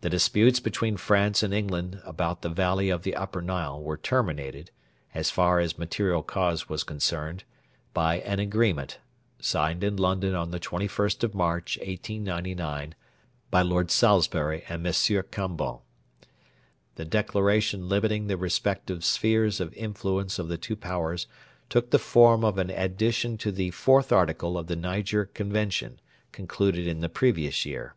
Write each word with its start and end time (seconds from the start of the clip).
The 0.00 0.08
disputes 0.08 0.58
between 0.58 0.96
France 0.96 1.42
and 1.42 1.52
England 1.52 2.00
about 2.06 2.40
the 2.40 2.48
valley 2.48 2.88
of 2.88 3.02
the 3.02 3.14
Upper 3.14 3.42
Nile 3.42 3.78
were 3.82 3.98
terminated, 3.98 4.70
as 5.12 5.30
far 5.30 5.60
as 5.60 5.76
material 5.76 6.22
cause 6.22 6.70
was 6.70 6.82
concerned, 6.82 7.44
by 7.92 8.20
an 8.20 8.38
Agreement, 8.38 9.00
signed 9.38 9.84
in 9.84 9.98
London 9.98 10.34
on 10.34 10.50
the 10.50 10.58
21st 10.60 11.24
of 11.24 11.34
March, 11.34 11.76
1899, 11.76 12.94
by 13.50 13.60
Lord 13.60 13.90
Salisbury 13.90 14.64
and 14.66 14.86
M. 14.86 14.94
Cambon. 15.30 15.80
The 16.94 17.04
Declaration 17.04 17.86
limiting 17.86 18.28
the 18.28 18.38
respective 18.38 19.04
spheres 19.04 19.60
of 19.60 19.74
influence 19.74 20.38
of 20.38 20.48
the 20.48 20.56
two 20.56 20.74
Powers 20.74 21.26
took 21.68 21.90
the 21.90 21.98
form 21.98 22.46
of 22.46 22.56
an 22.56 22.70
addition 22.70 23.36
to 23.36 23.52
the 23.52 23.70
IVth 23.70 24.10
Article 24.10 24.56
of 24.56 24.68
the 24.68 24.76
Niger 24.76 25.26
Convention, 25.26 26.00
concluded 26.32 26.86
in 26.86 27.00
the 27.00 27.10
previous 27.10 27.66
year. 27.66 27.94